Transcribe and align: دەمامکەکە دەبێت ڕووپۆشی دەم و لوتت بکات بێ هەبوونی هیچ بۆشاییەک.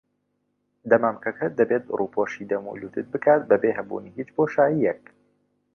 دەمامکەکە 0.89 1.47
دەبێت 1.59 1.85
ڕووپۆشی 1.97 2.49
دەم 2.51 2.63
و 2.67 2.77
لوتت 2.81 3.05
بکات 3.13 3.41
بێ 3.61 3.71
هەبوونی 3.77 4.15
هیچ 4.17 4.29
بۆشاییەک. 4.35 5.01